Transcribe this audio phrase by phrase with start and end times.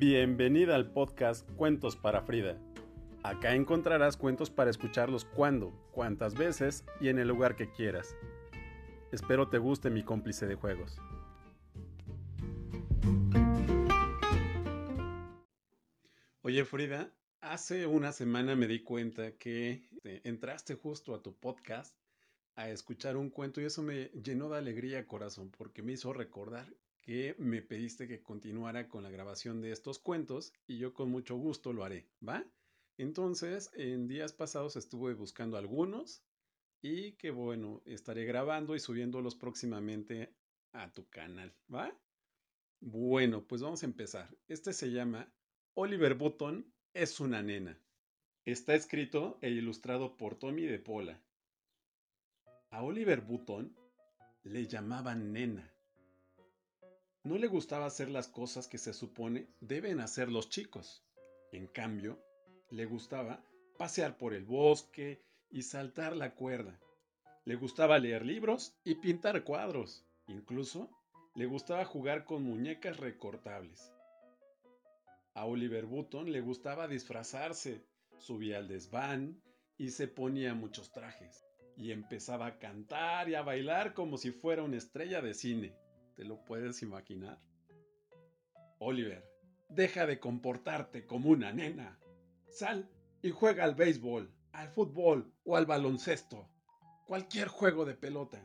[0.00, 2.56] Bienvenida al podcast Cuentos para Frida.
[3.22, 8.16] Acá encontrarás cuentos para escucharlos cuando, cuantas veces y en el lugar que quieras.
[9.12, 10.96] Espero te guste mi cómplice de juegos.
[16.40, 17.12] Oye Frida,
[17.42, 21.94] hace una semana me di cuenta que eh, entraste justo a tu podcast
[22.54, 26.72] a escuchar un cuento y eso me llenó de alegría corazón porque me hizo recordar
[27.10, 31.34] que me pediste que continuara con la grabación de estos cuentos y yo con mucho
[31.34, 32.46] gusto lo haré, ¿va?
[32.98, 36.22] Entonces, en días pasados estuve buscando algunos
[36.80, 40.36] y que bueno, estaré grabando y subiéndolos próximamente
[40.70, 41.92] a tu canal, ¿va?
[42.78, 44.28] Bueno, pues vamos a empezar.
[44.46, 45.34] Este se llama
[45.74, 47.76] Oliver Button es una nena.
[48.44, 51.20] Está escrito e ilustrado por Tommy de Pola.
[52.70, 53.76] A Oliver Button
[54.44, 55.74] le llamaban nena.
[57.22, 61.04] No le gustaba hacer las cosas que se supone deben hacer los chicos.
[61.52, 62.18] En cambio,
[62.70, 63.44] le gustaba
[63.76, 66.80] pasear por el bosque y saltar la cuerda.
[67.44, 70.06] Le gustaba leer libros y pintar cuadros.
[70.28, 70.88] Incluso
[71.34, 73.92] le gustaba jugar con muñecas recortables.
[75.34, 77.84] A Oliver Button le gustaba disfrazarse,
[78.18, 79.42] subía al desván
[79.76, 81.44] y se ponía muchos trajes.
[81.76, 85.76] Y empezaba a cantar y a bailar como si fuera una estrella de cine.
[86.20, 87.40] ¿Te lo puedes imaginar?
[88.78, 89.24] Oliver,
[89.70, 91.98] deja de comportarte como una nena.
[92.50, 92.90] Sal
[93.22, 96.46] y juega al béisbol, al fútbol o al baloncesto.
[97.06, 98.38] Cualquier juego de pelota.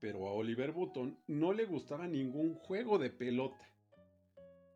[0.00, 3.68] Pero a Oliver Button no le gustaba ningún juego de pelota.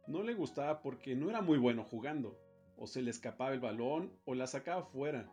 [0.07, 2.39] No le gustaba porque no era muy bueno jugando.
[2.77, 5.27] O se le escapaba el balón o la sacaba fuera.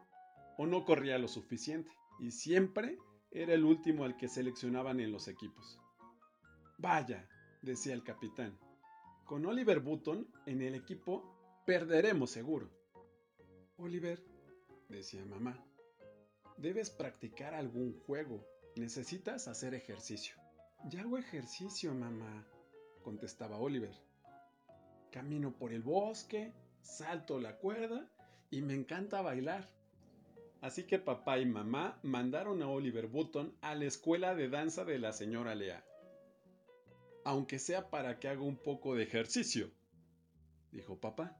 [0.57, 1.91] O no corría lo suficiente.
[2.17, 2.97] Y siempre
[3.29, 5.81] era el último al que seleccionaban en los equipos.
[6.81, 7.29] Vaya,
[7.61, 8.57] decía el capitán.
[9.23, 12.71] Con Oliver Button en el equipo perderemos seguro.
[13.77, 14.19] Oliver,
[14.89, 15.63] decía mamá,
[16.57, 18.43] debes practicar algún juego.
[18.75, 20.33] Necesitas hacer ejercicio.
[20.85, 22.47] Ya hago ejercicio, mamá,
[23.03, 23.93] contestaba Oliver.
[25.11, 26.51] Camino por el bosque,
[26.81, 28.09] salto la cuerda
[28.49, 29.69] y me encanta bailar.
[30.61, 34.97] Así que papá y mamá mandaron a Oliver Button a la escuela de danza de
[34.97, 35.85] la señora Lea.
[37.23, 39.71] Aunque sea para que haga un poco de ejercicio,
[40.71, 41.37] dijo papá.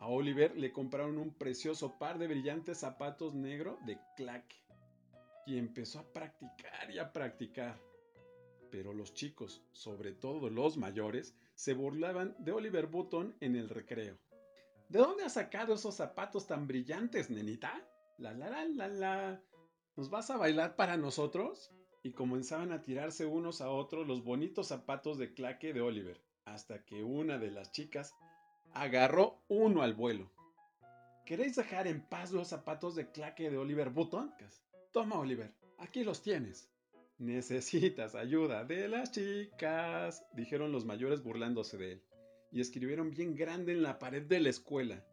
[0.00, 4.56] A Oliver le compraron un precioso par de brillantes zapatos negros de claque
[5.46, 7.78] y empezó a practicar y a practicar.
[8.70, 14.16] Pero los chicos, sobre todo los mayores, se burlaban de Oliver Button en el recreo.
[14.88, 17.86] ¿De dónde has sacado esos zapatos tan brillantes, nenita?
[18.18, 19.42] La la la la la.
[19.96, 21.70] ¿Nos vas a bailar para nosotros?
[22.02, 26.84] Y comenzaban a tirarse unos a otros los bonitos zapatos de claque de Oliver, hasta
[26.84, 28.14] que una de las chicas
[28.72, 30.30] agarró uno al vuelo.
[31.26, 34.32] ¿Queréis dejar en paz los zapatos de claque de Oliver Button?
[34.92, 36.68] Toma, Oliver, aquí los tienes.
[37.18, 42.02] Necesitas ayuda de las chicas, dijeron los mayores burlándose de él,
[42.50, 45.04] y escribieron bien grande en la pared de la escuela.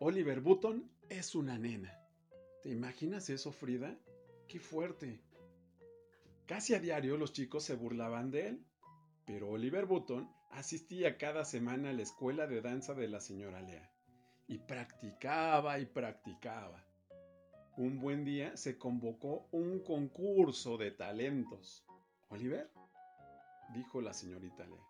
[0.00, 1.96] Oliver Button es una nena.
[2.62, 3.96] ¿Te imaginas eso, Frida?
[4.48, 5.20] ¡Qué fuerte!
[6.50, 8.66] Casi a diario los chicos se burlaban de él,
[9.24, 13.88] pero Oliver Button asistía cada semana a la escuela de danza de la señora Lea
[14.48, 16.84] y practicaba y practicaba.
[17.76, 21.86] Un buen día se convocó un concurso de talentos.
[22.30, 22.68] ¿Oliver?
[23.72, 24.88] dijo la señorita Lea.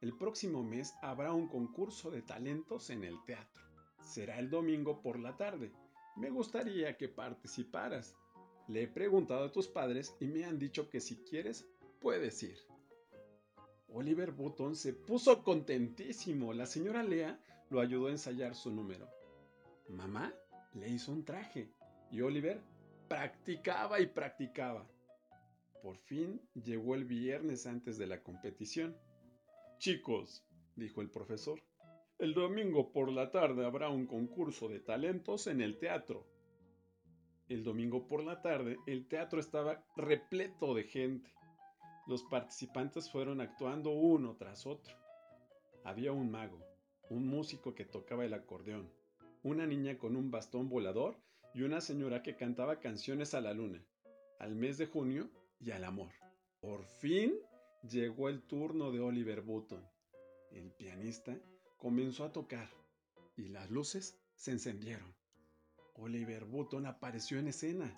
[0.00, 3.62] El próximo mes habrá un concurso de talentos en el teatro.
[4.00, 5.74] Será el domingo por la tarde.
[6.16, 8.16] Me gustaría que participaras.
[8.70, 11.66] Le he preguntado a tus padres y me han dicho que si quieres,
[12.00, 12.56] puedes ir.
[13.88, 16.52] Oliver Button se puso contentísimo.
[16.52, 17.36] La señora Lea
[17.70, 19.08] lo ayudó a ensayar su número.
[19.88, 20.32] Mamá
[20.74, 21.72] le hizo un traje
[22.12, 22.60] y Oliver
[23.08, 24.86] practicaba y practicaba.
[25.82, 28.96] Por fin llegó el viernes antes de la competición.
[29.78, 30.44] Chicos,
[30.76, 31.60] dijo el profesor,
[32.20, 36.24] el domingo por la tarde habrá un concurso de talentos en el teatro.
[37.50, 41.34] El domingo por la tarde el teatro estaba repleto de gente.
[42.06, 44.94] Los participantes fueron actuando uno tras otro.
[45.82, 46.64] Había un mago,
[47.08, 48.88] un músico que tocaba el acordeón,
[49.42, 51.16] una niña con un bastón volador
[51.52, 53.84] y una señora que cantaba canciones a la luna,
[54.38, 56.12] al mes de junio y al amor.
[56.60, 57.34] Por fin
[57.82, 59.84] llegó el turno de Oliver Button.
[60.52, 61.36] El pianista
[61.78, 62.70] comenzó a tocar
[63.36, 65.19] y las luces se encendieron.
[66.00, 67.88] Oliver Button apareció en escena.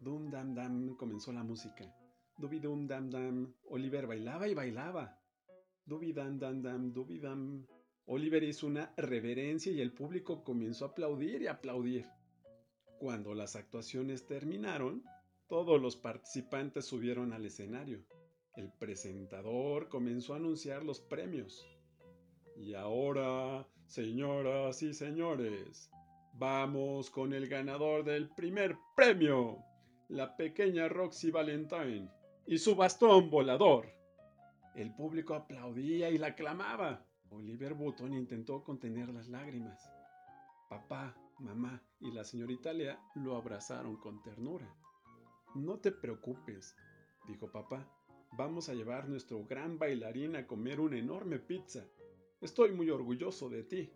[0.00, 1.84] Dum dam dam comenzó la música.
[2.38, 3.54] Dubi dum dam dam.
[3.68, 5.18] Oliver bailaba y bailaba.
[5.84, 7.66] Dubidam, dam, dam, dubidam.
[8.06, 12.06] Oliver hizo una reverencia y el público comenzó a aplaudir y aplaudir.
[13.00, 15.02] Cuando las actuaciones terminaron,
[15.48, 18.04] todos los participantes subieron al escenario.
[18.54, 21.66] El presentador comenzó a anunciar los premios.
[22.56, 25.90] Y ahora, señoras y señores,
[26.42, 29.62] vamos con el ganador del primer premio,
[30.08, 32.10] la pequeña Roxy Valentine
[32.46, 33.86] y su bastón volador.
[34.74, 37.06] El público aplaudía y la aclamaba.
[37.30, 39.88] Oliver Button intentó contener las lágrimas.
[40.68, 44.66] Papá, mamá y la señorita Lea lo abrazaron con ternura.
[45.54, 46.74] No te preocupes,
[47.28, 47.88] dijo papá.
[48.32, 51.86] Vamos a llevar nuestro gran bailarín a comer una enorme pizza.
[52.40, 53.92] Estoy muy orgulloso de ti.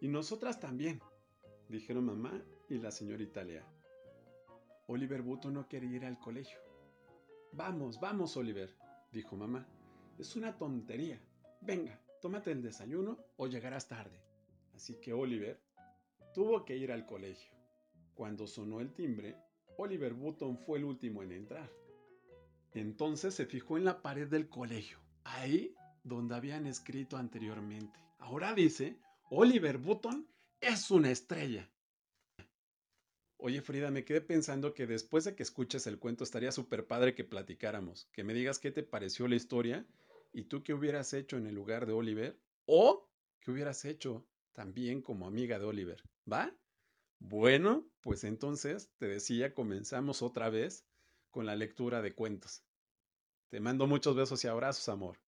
[0.00, 1.00] Y nosotras también,
[1.70, 3.64] dijeron mamá y la señorita Lea.
[4.88, 6.58] Oliver Button no quería ir al colegio.
[7.52, 8.74] Vamos, vamos, Oliver,
[9.12, 9.66] dijo mamá.
[10.18, 11.20] Es una tontería.
[11.60, 14.20] Venga, tómate el desayuno o llegarás tarde.
[14.74, 15.60] Así que Oliver
[16.34, 17.52] tuvo que ir al colegio.
[18.14, 19.36] Cuando sonó el timbre,
[19.76, 21.70] Oliver Button fue el último en entrar.
[22.74, 25.74] Entonces se fijó en la pared del colegio, ahí
[26.04, 27.98] donde habían escrito anteriormente.
[28.18, 28.98] Ahora dice,
[29.30, 30.26] Oliver Button
[30.60, 31.70] es una estrella.
[33.38, 37.14] Oye Frida, me quedé pensando que después de que escuches el cuento estaría súper padre
[37.14, 39.86] que platicáramos, que me digas qué te pareció la historia
[40.32, 43.10] y tú qué hubieras hecho en el lugar de Oliver o
[43.40, 46.54] qué hubieras hecho también como amiga de Oliver, ¿va?
[47.18, 50.86] Bueno, pues entonces, te decía, comenzamos otra vez
[51.30, 52.64] con la lectura de cuentos.
[53.48, 55.18] Te mando muchos besos y abrazos, amor.